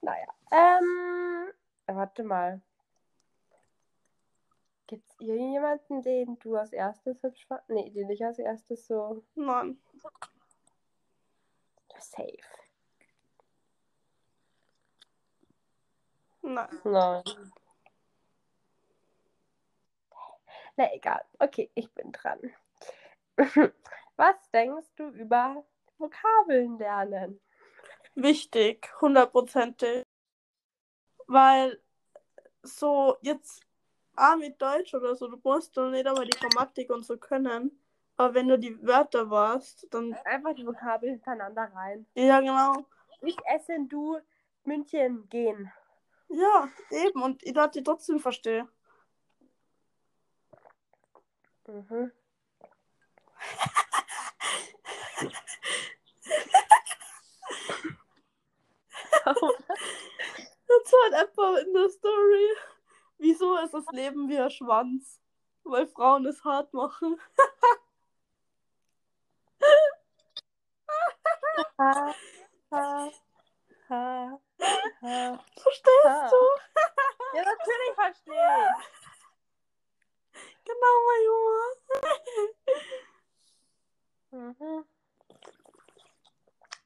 Naja. 0.00 0.26
Ähm, 0.50 1.52
warte 1.86 2.24
mal. 2.24 2.60
Gibt 4.92 5.10
es 5.10 5.20
irgendjemanden, 5.20 6.02
den 6.02 6.38
du 6.40 6.54
als 6.54 6.70
erstes 6.70 7.22
hübsch 7.22 7.46
fandest? 7.46 7.70
Nee, 7.70 7.88
den 7.88 8.10
ich 8.10 8.22
als 8.22 8.38
erstes 8.38 8.86
so 8.86 9.24
Nein. 9.34 9.80
safe. 11.98 12.36
Nein. 16.42 16.68
Nein. 16.84 17.22
Na 20.76 20.92
egal. 20.92 21.24
Okay, 21.38 21.70
ich 21.74 21.90
bin 21.94 22.12
dran. 22.12 22.38
Was 24.16 24.50
denkst 24.50 24.90
du 24.96 25.08
über 25.08 25.64
Vokabeln 25.96 26.76
lernen? 26.76 27.40
Wichtig, 28.14 28.92
hundertprozentig. 29.00 30.02
Weil 31.28 31.80
so 32.62 33.16
jetzt 33.22 33.62
ah, 34.16 34.36
mit 34.36 34.60
Deutsch 34.60 34.94
oder 34.94 35.14
so, 35.14 35.28
du 35.28 35.38
musst 35.42 35.76
doch 35.76 35.90
nicht 35.90 36.06
einmal 36.06 36.26
die 36.26 36.38
Grammatik 36.38 36.90
und 36.90 37.04
so 37.04 37.16
können. 37.16 37.78
Aber 38.16 38.34
wenn 38.34 38.48
du 38.48 38.58
die 38.58 38.80
Wörter 38.86 39.30
warst, 39.30 39.86
dann. 39.90 40.14
Einfach 40.24 40.54
die 40.54 40.66
Vokabeln 40.66 41.14
hintereinander 41.14 41.70
rein. 41.74 42.06
Ja, 42.14 42.40
genau. 42.40 42.84
Ich 43.22 43.36
essen, 43.46 43.88
du 43.88 44.18
München 44.64 45.28
gehen. 45.28 45.72
Ja, 46.28 46.68
eben. 46.90 47.22
Und 47.22 47.42
ich 47.42 47.54
die 47.74 47.82
trotzdem 47.82 48.20
verstehen. 48.20 48.68
Mhm. 51.66 52.12
Das 59.24 60.92
war 60.92 61.22
etwa 61.22 61.58
in 61.58 61.72
der 61.74 61.88
Story. 61.88 62.48
Wieso 63.22 63.56
ist 63.58 63.72
das 63.72 63.86
Leben 63.92 64.28
wie 64.28 64.36
ein 64.36 64.50
Schwanz? 64.50 65.20
Weil 65.62 65.86
Frauen 65.86 66.26
es 66.26 66.42
hart 66.42 66.74
machen. 66.74 67.20
ha, 71.78 72.14
ha, 72.72 73.10
ha, 73.88 74.40
ha. 75.02 75.38
Verstehst 75.56 76.04
Ha. 76.04 76.30
du? 76.30 76.36
Ja, 77.36 77.44
natürlich 77.44 77.94
verstehe 77.94 78.34
ich. 78.34 78.90
Genau, 80.64 80.94
mein 81.06 81.22
Junge. 81.30 81.66
Mhm. 84.58 84.84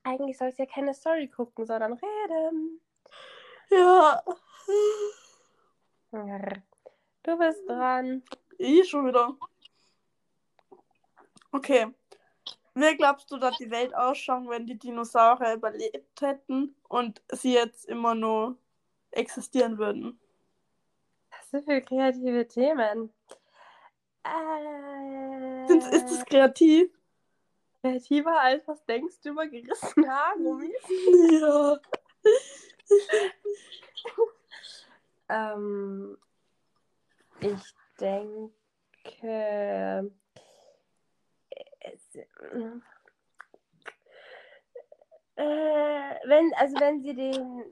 Eigentlich 0.04 0.36
soll 0.36 0.48
es 0.48 0.58
ja 0.58 0.66
keine 0.66 0.92
Story 0.92 1.28
gucken, 1.28 1.64
sondern 1.64 1.94
reden. 1.94 2.82
Ja. 3.70 4.22
Du 7.22 7.38
bist 7.38 7.68
dran. 7.68 8.22
Ich 8.58 8.88
schon 8.88 9.06
wieder. 9.06 9.36
Okay. 11.52 11.86
Wie 12.74 12.96
glaubst 12.96 13.30
du, 13.30 13.38
dass 13.38 13.56
die 13.56 13.70
Welt 13.70 13.94
ausschauen, 13.94 14.48
wenn 14.48 14.66
die 14.66 14.78
Dinosaurier 14.78 15.54
überlebt 15.54 16.20
hätten 16.20 16.76
und 16.88 17.22
sie 17.32 17.54
jetzt 17.54 17.86
immer 17.86 18.14
nur 18.14 18.56
existieren 19.10 19.78
würden? 19.78 20.20
Was 21.30 21.50
sind 21.50 21.64
für 21.64 21.80
kreative 21.80 22.46
Themen? 22.46 23.12
Äh, 24.24 25.68
Sind, 25.68 25.84
ist 25.84 26.10
es 26.10 26.24
kreativ? 26.26 26.90
kreativer 27.80 28.40
als 28.40 28.66
was 28.66 28.84
denkst 28.84 29.20
du 29.22 29.30
über 29.30 29.46
gerissene 29.46 30.08
Haargummis? 30.08 30.72
Ja. 31.40 31.78
Ähm, 35.28 36.16
ich 37.40 37.74
denke, 38.00 38.52
es, 41.80 42.14
äh, 42.16 42.24
wenn, 45.36 46.52
also 46.54 46.80
wenn 46.80 47.02
sie 47.02 47.14
den 47.14 47.64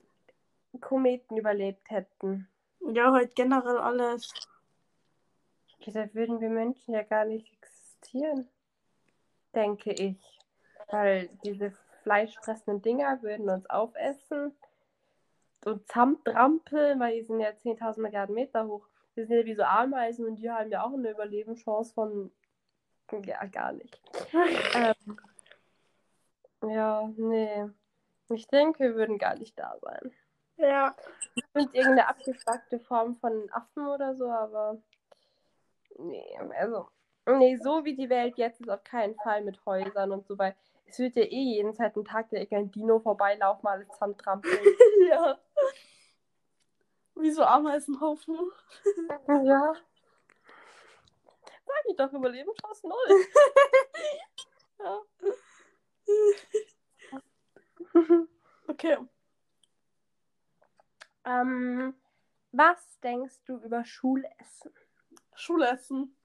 Kometen 0.80 1.37
überlebt 1.37 1.90
hätten, 1.90 2.49
Ja, 2.80 3.12
halt 3.12 3.34
generell 3.34 3.78
alles. 3.78 4.32
okay, 5.80 5.92
da 5.92 6.12
würden 6.14 6.40
wir 6.40 6.50
Menschen 6.50 6.94
ja 6.94 7.02
gar 7.02 7.25
nicht 7.25 7.50
existieren, 7.52 8.49
denke 9.54 9.92
ich. 9.92 10.18
Weil 10.88 11.28
diese 11.44 11.73
fleischfressenden 12.02 12.82
Dinger 12.82 13.23
würden 13.23 13.49
uns 13.49 13.68
aufessen 13.70 14.54
und 15.66 15.87
zusammentrampeln, 15.88 17.00
weil 17.00 17.16
die 17.16 17.25
sind 17.25 17.40
ja 17.40 17.50
10.000 17.50 18.00
Milliarden 18.00 18.35
Meter 18.35 18.66
hoch. 18.66 18.87
Die 19.16 19.25
sind 19.25 19.37
ja 19.37 19.44
wie 19.44 19.54
so 19.54 19.62
Ameisen 19.62 20.26
und 20.26 20.37
die 20.37 20.50
haben 20.50 20.71
ja 20.71 20.85
auch 20.85 20.92
eine 20.92 21.11
Überlebenschance 21.11 21.94
von 21.94 22.30
ja, 23.25 23.44
gar 23.47 23.73
nicht. 23.73 24.00
ähm, 24.75 25.18
ja, 26.62 27.09
nee. 27.16 27.66
Ich 28.30 28.49
denke, 28.49 28.80
wir 28.80 28.94
würden 28.94 29.18
gar 29.18 29.37
nicht 29.37 29.59
da 29.59 29.76
sein. 29.80 30.12
Ja. 30.56 30.97
Bestimmt 31.35 31.75
irgendeine 31.75 32.09
abgeschwackte 32.09 32.80
Form 32.80 33.16
von 33.16 33.49
Affen 33.52 33.87
oder 33.87 34.14
so, 34.16 34.30
aber 34.30 34.78
nee, 35.99 36.38
also 36.59 36.88
nee, 37.26 37.57
so 37.57 37.85
wie 37.85 37.95
die 37.95 38.09
Welt 38.09 38.37
jetzt 38.38 38.61
ist, 38.61 38.71
auf 38.71 38.85
keinen 38.85 39.14
Fall 39.16 39.43
mit 39.43 39.64
Häusern 39.66 40.12
und 40.12 40.26
so, 40.26 40.38
weil 40.38 40.54
es 40.87 40.99
wird 40.99 41.16
ja 41.16 41.23
eh 41.23 41.54
jeden 41.57 41.75
zweiten 41.75 42.04
Tag 42.04 42.28
der 42.31 42.40
irgendein 42.40 42.71
Dino 42.71 43.00
vorbeilaufen, 43.00 43.66
alles 43.66 43.88
zusammentrampeln. 43.88 44.59
ja. 45.09 45.38
Wie 47.16 47.31
so 47.31 47.45
Ameisenhaufen. 47.45 48.37
ja. 49.28 49.75
Sag 51.66 51.85
ich 51.88 51.97
doch, 51.97 52.12
Überlebenschance 52.12 52.87
null. 52.87 52.97
Ja. 54.78 55.00
Okay. 58.66 58.97
ähm, 61.25 61.95
was 62.52 62.99
denkst 63.00 63.43
du 63.47 63.57
über 63.59 63.85
Schulessen? 63.85 64.73
Schulessen. 65.35 66.16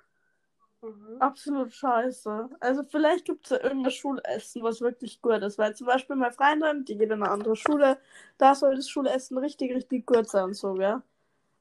Mhm. 0.82 1.18
Absolut 1.20 1.74
scheiße. 1.74 2.50
Also 2.60 2.84
vielleicht 2.84 3.26
gibt 3.26 3.46
es 3.46 3.52
ja 3.52 3.62
irgendein 3.64 3.92
Schulessen, 3.92 4.64
was 4.64 4.80
wirklich 4.82 5.22
gut 5.22 5.42
ist. 5.44 5.58
Weil 5.58 5.76
zum 5.76 5.88
Beispiel 5.88 6.16
meine 6.16 6.32
Freundin, 6.32 6.86
die 6.86 6.98
geht 6.98 7.12
in 7.12 7.22
eine 7.24 7.30
andere 7.30 7.56
Schule, 7.56 8.00
da 8.38 8.56
soll 8.56 8.76
das 8.76 8.90
Schulessen 8.90 9.38
richtig, 9.38 9.74
richtig 9.74 10.06
gut 10.06 10.30
sein 10.30 10.46
und 10.46 10.54
so, 10.54 10.80
ja. 10.80 11.02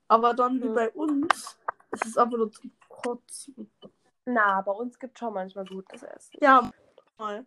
Aber 0.07 0.35
dann 0.35 0.63
wie 0.63 0.69
Mhm. 0.69 0.75
bei 0.75 0.91
uns, 0.91 1.59
ist 1.91 2.07
es 2.07 2.17
einfach 2.17 2.39
nur 2.39 2.51
zum 2.53 2.71
Kotzen. 2.89 3.71
Na, 4.25 4.61
bei 4.61 4.73
uns 4.73 4.99
gibt 4.99 5.19
schon 5.19 5.35
manchmal 5.35 5.65
gutes 5.65 6.03
Essen. 6.03 6.39
Ja, 6.41 6.71
mal. 7.19 7.45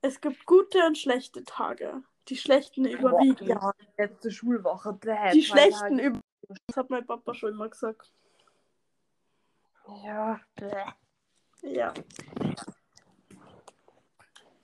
Es 0.00 0.20
gibt 0.20 0.46
gute 0.46 0.84
und 0.86 0.96
schlechte 0.96 1.44
Tage. 1.44 2.02
Die 2.28 2.36
schlechten 2.36 2.84
überwiegen. 2.84 3.46
Ja, 3.46 3.72
letzte 3.98 4.30
Schulwoche. 4.30 4.92
Bäh, 4.94 5.32
Die 5.32 5.42
schlechten 5.42 5.98
überwiegen. 5.98 6.20
Das 6.68 6.76
hat 6.76 6.90
mein 6.90 7.04
Papa 7.06 7.34
schon 7.34 7.50
immer 7.50 7.68
gesagt. 7.68 8.12
Ja, 10.04 10.40
bäh. 10.56 10.84
Ja. 11.62 11.92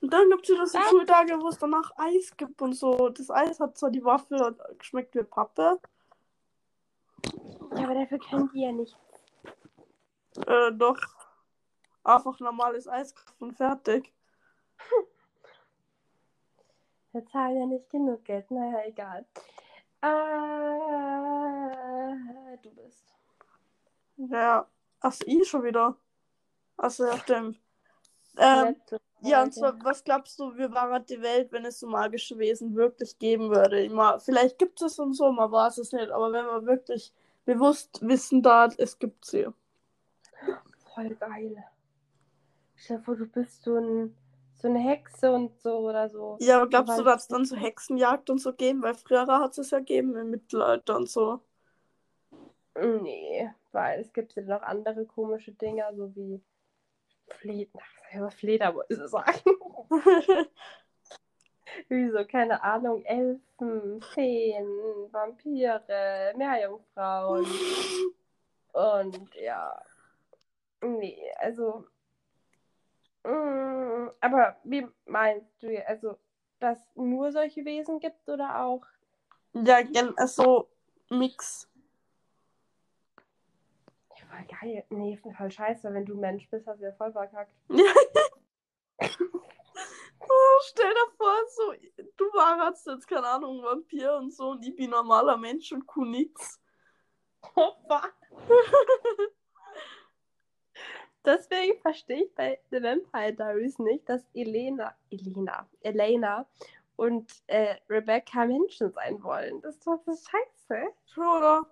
Und 0.00 0.12
dann 0.12 0.28
gibt 0.30 0.48
es 0.50 0.72
Ja. 0.72 0.82
Schultage, 0.82 1.40
wo 1.40 1.48
es 1.48 1.58
danach 1.58 1.92
Eis 1.96 2.36
gibt 2.36 2.60
und 2.60 2.72
so. 2.72 3.08
Das 3.10 3.30
Eis 3.30 3.60
hat 3.60 3.78
zwar 3.78 3.90
die 3.90 4.04
Waffe 4.04 4.34
und 4.34 4.60
schmeckt 4.84 5.14
wie 5.14 5.22
Pappe. 5.22 5.80
Ja, 7.76 7.84
aber 7.84 7.94
dafür 7.94 8.18
können 8.18 8.50
die 8.52 8.62
ja 8.62 8.72
nicht. 8.72 8.96
Äh, 10.46 10.72
doch. 10.72 10.98
Einfach 12.04 12.40
normales 12.40 12.88
Eis 12.88 13.14
und 13.38 13.56
fertig. 13.56 14.12
Wir 17.12 17.24
zahlen 17.26 17.58
ja 17.58 17.66
nicht 17.66 17.88
genug 17.90 18.24
Geld. 18.24 18.50
Naja, 18.50 18.84
egal. 18.86 19.24
Äh, 20.00 20.08
du 22.62 22.70
bist. 22.74 23.14
Ja. 24.16 24.66
Ach, 25.02 25.14
ich 25.26 25.48
schon 25.48 25.64
wieder. 25.64 25.96
Also, 26.76 27.06
ja, 27.06 27.18
stimmt. 27.18 27.60
Ähm, 28.38 28.76
ja, 29.20 29.42
und 29.42 29.52
zwar, 29.52 29.76
was 29.84 30.02
glaubst 30.02 30.38
du, 30.38 30.54
wie 30.54 30.72
wäre 30.72 31.00
die 31.00 31.20
Welt, 31.20 31.52
wenn 31.52 31.64
es 31.64 31.80
so 31.80 31.86
magische 31.86 32.38
Wesen 32.38 32.74
wirklich 32.74 33.18
geben 33.18 33.50
würde? 33.50 33.84
Immer, 33.84 34.20
vielleicht 34.20 34.58
gibt 34.58 34.80
es 34.80 34.98
und 34.98 35.14
so, 35.14 35.30
man 35.30 35.50
weiß 35.50 35.78
es 35.78 35.92
nicht, 35.92 36.10
aber 36.10 36.32
wenn 36.32 36.46
man 36.46 36.66
wirklich 36.66 37.12
bewusst 37.44 38.00
wissen 38.02 38.42
darf, 38.42 38.74
es 38.78 38.98
gibt 38.98 39.24
sie. 39.24 39.46
Voll 40.94 41.14
geil. 41.16 41.64
Stell 42.76 42.98
dir 42.98 43.02
vor, 43.02 43.16
du 43.16 43.26
bist 43.26 43.62
so, 43.62 43.76
ein, 43.76 44.16
so 44.56 44.68
eine 44.68 44.80
Hexe 44.80 45.30
und 45.30 45.60
so 45.60 45.88
oder 45.88 46.08
so. 46.08 46.36
Ja, 46.40 46.56
aber 46.56 46.68
glaubst 46.68 46.98
du, 46.98 47.04
dass 47.04 47.22
es 47.22 47.28
dann 47.28 47.44
so 47.44 47.56
Hexenjagd 47.56 48.28
und 48.30 48.38
so 48.38 48.52
geben? 48.52 48.82
Weil 48.82 48.94
früher 48.94 49.26
hat 49.26 49.56
es 49.58 49.70
ja 49.70 49.78
gegeben 49.78 50.16
im 50.16 50.30
Mittelalter 50.30 50.96
und 50.96 51.08
so. 51.08 51.40
Nee, 52.74 53.52
weil 53.72 54.00
es 54.00 54.12
gibt 54.12 54.34
ja 54.34 54.42
noch 54.42 54.62
andere 54.62 55.04
komische 55.06 55.52
Dinger, 55.52 55.94
so 55.94 56.14
wie 56.16 56.40
Fled 57.28 57.70
Fledermäuse 58.30 59.08
sagen. 59.08 59.40
Wie 61.88 62.10
so, 62.10 62.24
keine 62.26 62.62
Ahnung, 62.62 63.04
Elfen, 63.04 64.02
Feen, 64.14 64.66
Vampire, 65.10 66.34
Meerjungfrauen. 66.36 67.46
Und 68.72 69.34
ja. 69.36 69.80
Nee, 70.82 71.30
also. 71.38 71.86
mm, 73.24 74.10
aber 74.20 74.56
wie 74.64 74.86
meinst 75.06 75.62
du, 75.62 75.86
also, 75.86 76.18
dass 76.60 76.78
nur 76.94 77.32
solche 77.32 77.64
Wesen 77.64 78.00
gibt 78.00 78.28
oder 78.28 78.64
auch? 78.64 78.84
ja, 79.54 79.82
gen- 79.82 80.16
also 80.16 80.68
Mix. 81.10 81.68
Voll 84.32 84.46
geil. 84.46 84.84
Nee, 84.88 85.18
voll 85.36 85.50
scheiße, 85.50 85.92
wenn 85.92 86.06
du 86.06 86.14
Mensch 86.14 86.48
bist, 86.48 86.66
hast 86.66 86.80
du 86.80 86.84
ja 86.86 86.92
voll 86.92 87.12
verkackt. 87.12 87.52
Oh, 90.24 90.58
stell 90.62 90.94
dir 90.94 91.10
vor, 91.16 91.34
so, 91.48 91.74
du 92.16 92.24
warst 92.32 92.86
jetzt, 92.86 93.08
keine 93.08 93.26
Ahnung, 93.26 93.60
Vampir 93.62 94.14
und 94.14 94.32
so 94.32 94.50
und 94.50 94.64
ich 94.64 94.74
bin 94.76 94.90
normaler 94.90 95.36
Mensch 95.36 95.72
und 95.72 95.84
kuh 95.86 96.04
nix. 96.04 96.60
Deswegen 101.24 101.80
verstehe 101.80 102.22
ich 102.24 102.34
bei 102.34 102.60
The 102.70 102.82
Vampire 102.82 103.32
Diaries 103.34 103.78
nicht, 103.80 104.08
dass 104.08 104.22
Elena, 104.32 104.94
Elena, 105.10 105.68
Elena 105.80 106.46
und 106.96 107.30
äh, 107.48 107.74
Rebecca 107.90 108.46
Menschen 108.46 108.92
sein 108.92 109.22
wollen. 109.22 109.60
Das 109.60 109.74
ist 109.74 109.86
doch 109.86 110.00
so 110.06 110.12
scheiße. 110.12 110.86
Schon, 111.06 111.26
oder? 111.26 111.66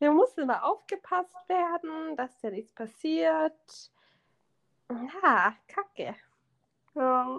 Hier 0.00 0.12
muss 0.12 0.36
immer 0.38 0.64
aufgepasst 0.64 1.46
werden, 1.46 2.16
dass 2.16 2.40
ja 2.40 2.50
nichts 2.50 2.72
passiert. 2.72 3.92
Ja, 4.88 5.54
kacke. 5.68 6.16
Ja. 6.94 7.38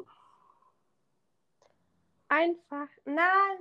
Einfach, 2.27 2.87
nein. 3.03 3.57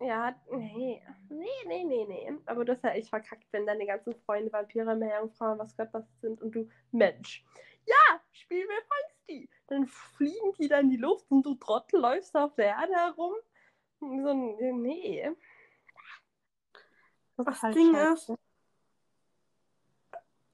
Ja, 0.00 0.40
nee. 0.52 1.02
Nee, 1.28 1.46
nee, 1.66 1.82
nee, 1.82 2.04
nee. 2.06 2.32
Aber 2.46 2.64
du 2.64 2.74
hast 2.74 2.84
ja 2.84 2.90
echt 2.90 3.08
verkackt, 3.08 3.48
wenn 3.50 3.66
deine 3.66 3.86
ganzen 3.86 4.14
Freunde 4.14 4.52
Vampire, 4.52 4.94
Meerjungfrauen, 4.94 5.58
was 5.58 5.76
Gott 5.76 5.88
was 5.90 6.06
sind 6.20 6.40
und 6.40 6.52
du 6.52 6.68
Mensch. 6.92 7.44
Ja, 7.86 8.20
spiel 8.30 8.68
mir 8.68 8.82
Feisty. 8.82 9.50
Dann 9.66 9.88
fliegen 9.88 10.52
die 10.60 10.68
dann 10.68 10.84
in 10.84 10.90
die 10.90 10.96
Luft 10.96 11.28
und 11.28 11.44
du 11.44 11.56
Trottel 11.56 12.00
läufst 12.00 12.36
auf 12.36 12.54
der 12.54 12.66
Erde 12.66 12.94
herum. 12.94 13.34
So 13.98 14.32
nee. 14.32 15.28
Das 17.38 17.46
Das 17.46 17.62
halt 17.62 17.76
Ding 17.76 17.94
scheiße. 17.94 18.32
ist, 18.32 18.38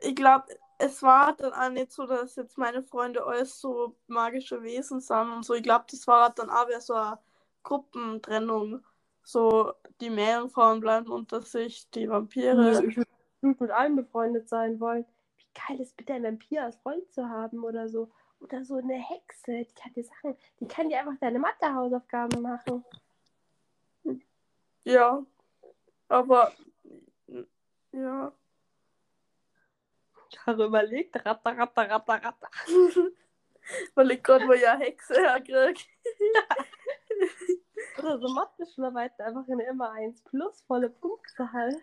ich 0.01 0.15
glaube, 0.15 0.47
es 0.79 1.03
war 1.03 1.35
dann 1.35 1.53
auch 1.55 1.71
nicht 1.71 1.93
so, 1.93 2.07
dass 2.07 2.37
jetzt 2.37 2.59
meine 2.59 2.83
Freunde 2.83 3.25
alles 3.25 3.59
so 3.59 3.97
magische 4.07 4.63
Wesen 4.63 5.01
sind 5.01 5.31
und 5.31 5.45
so. 5.45 5.55
Ich 5.55 5.63
glaube, 5.63 5.87
das 5.91 6.07
war 6.07 6.31
dann 6.31 6.51
auch 6.51 6.69
wieder 6.69 6.81
so 6.81 6.95
eine 6.95 7.19
Gruppentrennung. 7.63 8.85
So, 9.23 9.73
die 10.01 10.11
Meerjungfrauen 10.11 10.81
bleiben 10.81 11.11
unter 11.11 11.41
sich, 11.41 11.89
die 11.91 12.09
Vampire. 12.09 12.85
Ich 12.87 12.97
würde 12.99 13.09
mit 13.41 13.71
allen 13.71 13.97
befreundet 13.97 14.49
sein 14.49 14.79
wollen. 14.79 15.07
Wie 15.39 15.47
geil 15.69 15.81
ist 15.81 15.97
bitte 15.97 16.13
ein 16.13 16.23
Vampir 16.25 16.65
als 16.65 16.77
Freund 16.77 17.11
zu 17.11 17.27
haben 17.27 17.65
oder 17.65 17.89
so. 17.89 18.11
Oder 18.41 18.63
so 18.63 18.77
eine 18.77 18.95
Hexe, 18.95 19.65
die 19.65 19.75
kann 19.75 19.95
dir 19.95 20.05
Sachen, 20.05 20.37
die 20.61 20.69
kann 20.69 20.91
dir 20.91 20.99
einfach 20.99 21.19
deine 21.19 21.39
Mathe-Hausaufgaben 21.39 22.43
machen. 22.43 22.85
Ja, 24.85 25.25
aber 26.09 26.53
ja. 27.95 28.33
Ich 30.31 30.47
habe 30.47 30.65
überlegt, 30.65 31.15
ratter, 31.25 31.57
ratter, 31.57 31.91
ratter, 31.91 32.25
ratter. 32.25 32.51
Weil 33.95 34.11
ich 34.11 34.23
gerade 34.23 34.45
mal 34.47 34.59
ja 34.59 34.77
Hexe 34.77 35.15
herkriege. 35.15 35.81
Oder 37.99 38.19
so 38.19 38.29
Mathe-Schularbeiten 38.29 39.25
einfach 39.25 39.47
in 39.49 39.61
immer 39.61 39.93
1 39.93 40.23
plus, 40.25 40.61
volle 40.63 40.91
Punktzahl. 40.91 41.81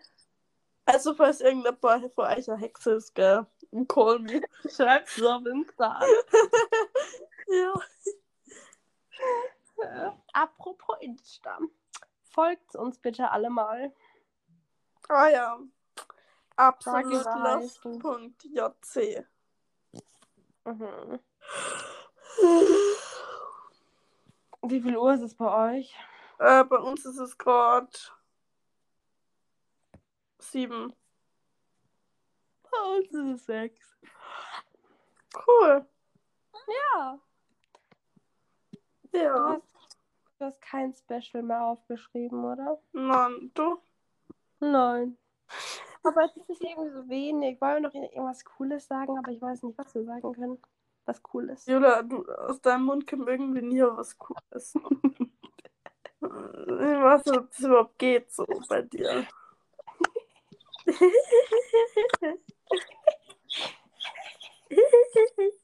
Also, 0.85 1.13
falls 1.13 1.41
irgendein 1.41 1.79
paar 1.79 1.99
von 2.09 2.25
euch 2.25 2.49
eine 2.49 2.59
Hexe 2.59 2.93
ist, 2.93 3.13
gell? 3.15 3.45
Call 3.87 4.19
me. 4.19 4.41
Schreib's 4.69 5.15
so 5.15 5.29
auf 5.29 5.45
Insta. 5.45 6.01
Ja. 7.47 7.73
Äh, 9.81 10.11
Apropos 10.33 10.97
Insta. 10.99 11.57
Folgt 12.23 12.75
uns 12.75 12.99
bitte 12.99 13.31
alle 13.31 13.49
mal. 13.49 13.93
Ah 15.07 15.29
ja. 15.29 15.59
Sag 16.61 16.67
Absolut 16.67 17.05
überreichen. 17.21 17.99
lost.jc. 17.99 19.25
Mhm. 20.65 21.19
Wie 24.63 24.81
viel 24.81 24.95
Uhr 24.97 25.13
ist 25.15 25.21
es 25.21 25.33
bei 25.35 25.77
euch? 25.79 25.95
Äh, 26.37 26.63
bei 26.65 26.77
uns 26.77 27.03
ist 27.05 27.17
es 27.17 27.35
gerade 27.37 27.89
sieben. 30.37 30.93
Bei 32.69 32.77
uns 32.95 33.07
ist 33.09 33.15
es 33.41 33.45
sechs. 33.45 33.97
Cool. 35.47 35.85
Ja. 36.93 37.19
Du 39.11 39.17
Ja. 39.17 39.49
hast, 39.55 39.97
du 40.37 40.45
hast 40.45 40.61
kein 40.61 40.93
Special 40.93 41.41
mehr 41.43 41.63
aufgeschrieben, 41.63 42.45
oder? 42.45 42.79
Mann, 42.91 43.49
du? 43.55 43.81
Nein. 44.59 45.17
Aber 46.03 46.25
es 46.25 46.35
ist 46.47 46.61
irgendwie 46.61 46.89
so 46.89 47.07
wenig. 47.09 47.61
Wollen 47.61 47.83
wir 47.83 47.89
noch 47.89 47.93
irgendwas 47.93 48.43
Cooles 48.43 48.87
sagen, 48.87 49.17
aber 49.17 49.31
ich 49.31 49.41
weiß 49.41 49.63
nicht, 49.63 49.77
was 49.77 49.93
wir 49.93 50.03
sagen 50.03 50.33
können. 50.33 50.57
Was 51.05 51.21
cool 51.33 51.49
ist. 51.49 51.67
Julia, 51.67 52.03
du, 52.03 52.23
aus 52.25 52.61
deinem 52.61 52.85
Mund 52.85 53.07
kommt 53.07 53.27
irgendwie 53.27 53.61
nie 53.61 53.81
was 53.81 54.17
Cooles. 54.17 54.73
ob 56.21 57.23
das 57.25 57.59
überhaupt 57.59 57.97
geht 57.97 58.31
so 58.31 58.45
bei 58.69 58.83
dir. 58.83 59.25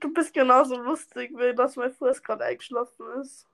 Du 0.00 0.12
bist 0.12 0.34
genauso 0.34 0.76
lustig, 0.76 1.32
wie 1.36 1.54
dass 1.54 1.76
mein 1.76 1.92
Fuß 1.92 2.22
gerade 2.22 2.44
eingeschlafen 2.44 3.20
ist. 3.20 3.46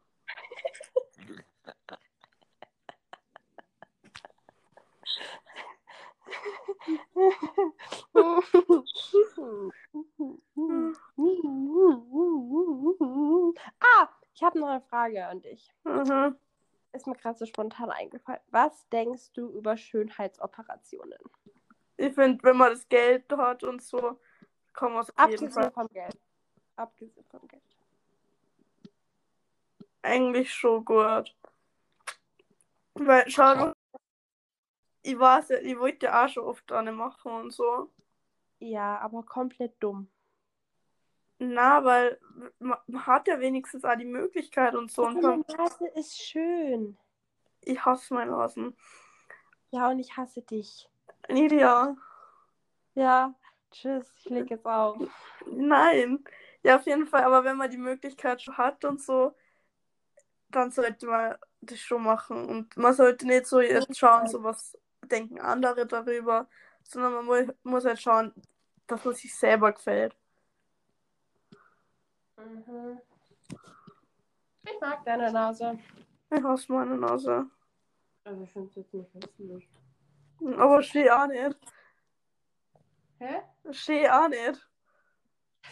ah, 13.81 14.09
ich 14.35 14.43
habe 14.43 14.59
noch 14.59 14.69
eine 14.69 14.81
Frage 14.83 15.27
an 15.27 15.41
dich. 15.43 15.73
Mhm. 15.85 16.37
Ist 16.93 17.07
mir 17.07 17.15
gerade 17.17 17.39
so 17.39 17.47
spontan 17.47 17.91
eingefallen. 17.91 18.41
Was 18.51 18.89
denkst 18.91 19.33
du 19.33 19.49
über 19.49 19.77
Schönheitsoperationen? 19.77 21.19
Ich 21.97 22.15
finde, 22.15 22.43
wenn 22.45 22.57
man 22.57 22.71
das 22.71 22.89
Geld 22.89 23.31
hat 23.33 23.63
und 23.65 23.83
so, 23.83 24.21
auf 25.17 25.31
jeden 25.31 25.45
Abgesehen 25.47 25.73
vom 25.73 25.89
Geld. 25.89 26.19
Abgesehen 26.77 27.25
vom 27.31 27.49
Geld. 27.49 27.63
eigentlich 30.03 30.53
schon 30.53 30.85
gut. 30.85 31.35
Weil, 32.95 33.29
schau, 33.31 33.55
du- 33.55 33.73
ich 35.03 35.19
weiß 35.19 35.49
ja, 35.51 35.59
ich 35.59 35.79
wollte 35.79 36.07
ja 36.07 36.25
auch 36.25 36.29
schon 36.29 36.45
oft 36.45 36.71
eine 36.73 36.93
machen 36.93 37.33
und 37.33 37.51
so. 37.53 37.91
Ja, 38.59 38.99
aber 38.99 39.23
komplett 39.23 39.75
dumm. 39.83 40.09
Na, 41.39 41.85
weil 41.85 42.21
man, 42.59 42.79
hat 43.07 43.27
ja 43.29 43.41
wenigstens 43.41 43.85
auch 43.85 43.97
die 43.97 44.05
Möglichkeit 44.05 44.75
und 44.75 44.91
so. 44.91 45.05
Und 45.07 45.21
Meine 45.21 45.45
Nase 45.57 45.87
ist 45.89 46.17
schön. 46.23 46.97
ich 47.63 47.85
hasse 47.85 48.15
meine 48.15 48.31
Nasen. 48.31 48.77
Ja, 49.71 49.89
und 49.91 49.99
ich 49.99 50.17
hasse 50.17 50.43
dich. 50.43 50.89
Nidia. 51.29 51.97
Ja, 52.95 53.35
tschüss, 53.75 54.07
ich 54.19 54.31
leg 54.31 54.51
jetzt 54.51 54.67
auf. 54.67 54.97
Nein. 55.47 56.25
Ja, 56.63 56.77
auf 56.77 56.87
jeden 56.87 57.07
Fall, 57.07 57.25
aber 57.25 57.45
wenn 57.45 57.57
man 57.57 57.71
die 57.71 57.77
Möglichkeit 57.77 58.41
schon 58.41 58.57
hat 58.57 58.85
und 58.85 59.03
so, 59.03 59.35
dann 60.49 60.71
sollte 60.71 61.07
man 61.07 61.37
das 61.61 61.79
schon 61.81 62.03
machen. 62.03 62.49
Und 62.49 62.77
man 62.77 62.95
sollte 62.95 63.27
nicht 63.27 63.47
so 63.47 63.61
jetzt 63.61 63.97
schauen, 63.97 64.27
so 64.29 64.43
was 64.43 64.79
denken 65.05 65.41
andere 65.41 65.87
darüber, 65.87 66.49
sondern 66.83 67.13
man 67.13 67.25
mu 67.27 67.53
muss 67.65 67.85
halt 67.85 68.01
schauen, 68.01 68.33
dass 68.87 69.05
man 69.05 69.15
sich 69.15 69.35
selber 69.35 69.73
gefällt. 69.73 70.17
Mhm. 72.37 72.99
Ich 74.63 74.81
mag 74.81 75.05
deine 75.05 75.31
Nase. 75.31 75.79
Ich 76.31 76.43
hasse 76.43 76.73
meine 76.73 76.97
Nase. 76.97 77.47
Also 78.25 78.43
ich 78.43 78.51
finde 78.51 78.69
es 78.71 78.77
jetzt 78.77 78.95
nicht 78.95 79.15
hässlich. 79.15 79.69
Aber 80.57 80.83
steh 80.83 81.11
auch 81.11 81.27
nicht. 81.27 81.59
Hä? 83.25 83.43
Steh 83.71 84.11
auch 84.11 84.29
nicht. 84.29 84.69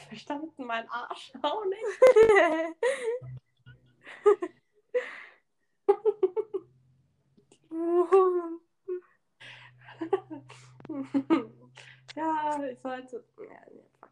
Verstanden, 0.09 0.65
mein 0.65 0.89
Arsch 0.89 1.33
auch 1.43 1.67
nicht. 1.67 1.83
ja, 12.17 12.65
ich 12.65 12.81
sollte. 12.81 13.23
Ja, 13.39 13.61
nee, 13.71 13.85
fuck. 14.01 14.09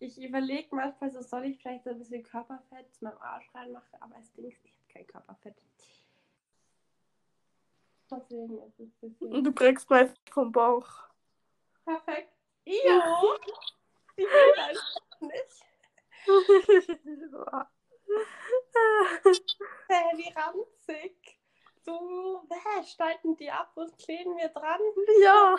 Ich 0.00 0.20
überlege 0.20 0.74
manchmal, 0.74 1.12
so 1.12 1.22
soll 1.22 1.44
ich 1.44 1.62
vielleicht 1.62 1.84
so 1.84 1.90
ein 1.90 1.98
bisschen 1.98 2.24
Körperfett 2.24 2.92
zu 2.92 3.04
meinem 3.04 3.18
Arsch 3.18 3.48
reinmachen, 3.54 3.94
aber 4.00 4.16
es 4.18 4.32
Ding 4.32 4.50
ist, 4.50 4.58
ich 4.64 4.72
habe 4.72 4.82
kein 4.92 5.06
Körperfett. 5.06 5.54
Deswegen 8.10 8.58
ist 8.58 8.80
es 8.80 8.80
ein 8.80 8.90
bisschen. 9.14 9.44
du 9.44 9.52
kriegst 9.52 9.88
mal 9.88 10.12
vom 10.32 10.50
Bauch. 10.50 10.88
Perfekt. 11.84 12.31
Jo! 12.72 13.38
Ich 14.16 14.26
will 14.26 14.78
nicht. 15.20 15.64
Hä, 19.88 20.16
wie 20.16 20.32
ranzig. 20.36 21.16
So, 21.84 22.46
hä, 22.50 22.84
steigen 22.84 23.36
die 23.36 23.50
ab 23.50 23.72
und 23.74 23.98
kleben 23.98 24.36
wir 24.36 24.48
dran. 24.48 24.80
ja. 25.22 25.56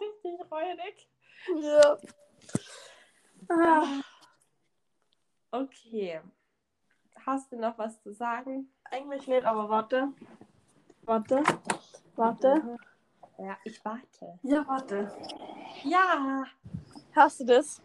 Richtig 0.00 0.50
räudig. 0.50 1.08
ja. 1.56 1.98
Ah, 3.48 4.02
Okay. 5.50 6.20
Hast 7.24 7.52
du 7.52 7.56
noch 7.56 7.78
was 7.78 8.00
zu 8.02 8.12
sagen? 8.12 8.72
eigentlich 8.90 9.26
nicht, 9.26 9.44
aber 9.44 9.68
warte. 9.68 10.12
Warte. 11.02 11.42
Warte. 12.16 12.76
Ja, 13.38 13.56
ich 13.64 13.84
warte. 13.84 14.38
Ja, 14.42 14.66
warte. 14.66 15.10
Ja. 15.84 16.44
Hast 17.14 17.40
du 17.40 17.44
das? 17.44 17.80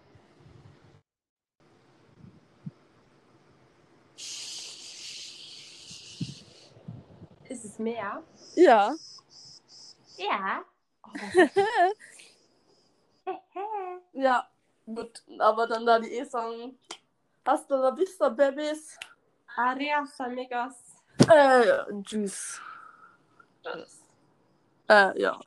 Ist 7.49 7.65
es 7.65 7.77
mehr? 7.77 8.23
Ja. 8.55 8.95
Ja. 10.17 10.63
Oh, 13.25 13.39
Ja. 14.13 14.47
Gut, 14.85 15.23
aber 15.39 15.67
dann 15.67 15.85
da 15.85 15.99
die 15.99 16.11
eh 16.11 16.25
sagen. 16.25 16.77
Hasta 17.45 17.75
la 17.75 17.95
vista, 17.95 18.29
Babys. 18.29 18.97
Arias, 19.55 20.19
amigos. 20.19 20.73
Äh, 21.29 22.01
tschüss. 22.03 22.59
Tschüss. 23.63 24.02
Äh, 24.87 25.21
ja. 25.21 25.39